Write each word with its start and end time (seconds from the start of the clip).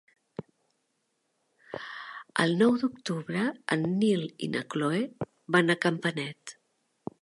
El 2.45 2.55
nou 2.63 2.79
d'octubre 2.85 3.47
en 3.77 3.87
Nil 4.01 4.27
i 4.49 4.53
na 4.57 4.67
Cloè 4.75 5.07
van 5.57 5.75
a 5.77 5.81
Campanet. 5.89 6.61